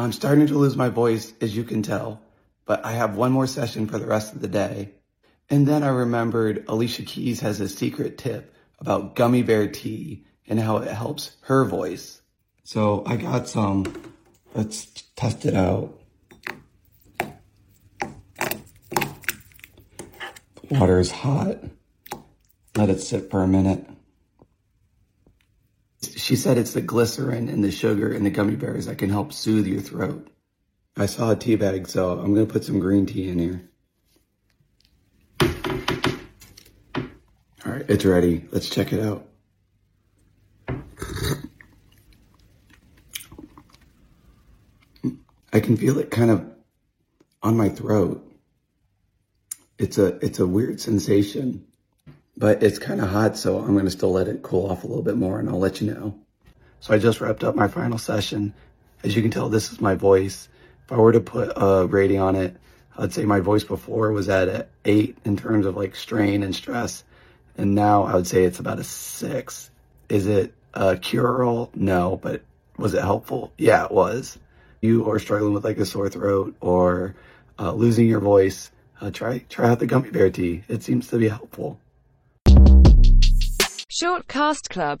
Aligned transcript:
I'm 0.00 0.12
starting 0.12 0.46
to 0.46 0.58
lose 0.58 0.76
my 0.76 0.88
voice, 0.88 1.32
as 1.40 1.54
you 1.54 1.64
can 1.64 1.82
tell, 1.82 2.22
but 2.64 2.84
I 2.84 2.92
have 2.92 3.16
one 3.16 3.32
more 3.32 3.46
session 3.46 3.86
for 3.86 3.98
the 3.98 4.06
rest 4.06 4.32
of 4.34 4.40
the 4.40 4.48
day. 4.48 4.92
And 5.48 5.66
then 5.66 5.82
I 5.82 5.88
remembered 5.88 6.64
Alicia 6.68 7.02
Keys 7.02 7.40
has 7.40 7.60
a 7.60 7.68
secret 7.68 8.16
tip 8.16 8.54
about 8.78 9.14
gummy 9.14 9.42
bear 9.42 9.68
tea 9.68 10.24
and 10.46 10.58
how 10.58 10.78
it 10.78 10.90
helps 10.90 11.36
her 11.42 11.64
voice. 11.64 12.22
So 12.62 13.02
I 13.04 13.16
got 13.16 13.48
some. 13.48 14.14
Let's 14.54 14.86
test 15.16 15.44
it 15.44 15.54
out. 15.54 16.00
Water 20.70 21.00
is 21.00 21.10
hot. 21.10 21.58
Let 22.76 22.90
it 22.90 23.00
sit 23.00 23.30
for 23.30 23.42
a 23.42 23.48
minute. 23.48 23.86
She 26.30 26.36
said 26.36 26.58
it's 26.58 26.74
the 26.74 26.80
glycerin 26.80 27.48
and 27.48 27.64
the 27.64 27.72
sugar 27.72 28.12
and 28.12 28.24
the 28.24 28.30
gummy 28.30 28.54
bears 28.54 28.86
that 28.86 28.98
can 28.98 29.10
help 29.10 29.32
soothe 29.32 29.66
your 29.66 29.80
throat. 29.80 30.28
I 30.96 31.06
saw 31.06 31.32
a 31.32 31.34
tea 31.34 31.56
bag, 31.56 31.88
so 31.88 32.20
I'm 32.20 32.34
going 32.34 32.46
to 32.46 32.52
put 32.52 32.62
some 32.62 32.78
green 32.78 33.04
tea 33.04 33.28
in 33.28 33.40
here. 33.40 33.68
All 37.66 37.72
right, 37.72 37.84
it's 37.88 38.04
ready. 38.04 38.46
Let's 38.52 38.70
check 38.70 38.92
it 38.92 39.00
out. 39.00 39.26
I 45.52 45.58
can 45.58 45.76
feel 45.76 45.98
it 45.98 46.12
kind 46.12 46.30
of 46.30 46.48
on 47.42 47.56
my 47.56 47.70
throat. 47.70 48.24
It's 49.80 49.98
a 49.98 50.24
it's 50.24 50.38
a 50.38 50.46
weird 50.46 50.80
sensation, 50.80 51.66
but 52.40 52.62
it's 52.62 52.78
kind 52.78 53.02
of 53.02 53.10
hot, 53.10 53.36
so 53.36 53.58
I'm 53.58 53.78
to 53.78 53.90
still 53.90 54.12
let 54.12 54.26
it 54.26 54.42
cool 54.42 54.70
off 54.70 54.82
a 54.82 54.86
little 54.86 55.02
bit 55.02 55.16
more 55.16 55.38
and 55.38 55.48
I'll 55.48 55.58
let 55.58 55.82
you 55.82 55.92
know. 55.92 56.14
So 56.80 56.94
I 56.94 56.98
just 56.98 57.20
wrapped 57.20 57.44
up 57.44 57.54
my 57.54 57.68
final 57.68 57.98
session. 57.98 58.54
As 59.04 59.14
you 59.14 59.20
can 59.20 59.30
tell, 59.30 59.50
this 59.50 59.70
is 59.70 59.78
my 59.82 59.94
voice. 59.94 60.48
If 60.86 60.92
I 60.92 60.96
were 60.96 61.12
to 61.12 61.20
put 61.20 61.52
a 61.54 61.86
rating 61.86 62.18
on 62.18 62.36
it, 62.36 62.56
I'd 62.96 63.12
say 63.12 63.26
my 63.26 63.40
voice 63.40 63.62
before 63.62 64.10
was 64.12 64.30
at 64.30 64.48
an 64.48 64.64
eight 64.86 65.18
in 65.26 65.36
terms 65.36 65.66
of 65.66 65.76
like 65.76 65.94
strain 65.94 66.42
and 66.42 66.56
stress. 66.56 67.04
And 67.58 67.74
now 67.74 68.04
I 68.04 68.14
would 68.14 68.26
say 68.26 68.44
it's 68.44 68.58
about 68.58 68.78
a 68.78 68.84
six. 68.84 69.70
Is 70.08 70.26
it 70.26 70.54
a 70.72 70.96
cure-all? 70.96 71.70
No, 71.74 72.16
but 72.22 72.42
was 72.78 72.94
it 72.94 73.02
helpful? 73.02 73.52
Yeah, 73.58 73.84
it 73.84 73.90
was. 73.90 74.38
You 74.80 75.10
are 75.10 75.18
struggling 75.18 75.52
with 75.52 75.64
like 75.66 75.76
a 75.76 75.84
sore 75.84 76.08
throat 76.08 76.56
or 76.62 77.16
uh, 77.58 77.74
losing 77.74 78.08
your 78.08 78.20
voice, 78.20 78.70
uh, 79.02 79.10
try 79.10 79.44
try 79.50 79.68
out 79.68 79.78
the 79.78 79.86
gummy 79.86 80.08
bear 80.08 80.30
tea. 80.30 80.64
It 80.68 80.82
seems 80.82 81.08
to 81.08 81.18
be 81.18 81.28
helpful. 81.28 81.78
Short 84.00 84.26
Cast 84.28 84.70
Club 84.70 84.98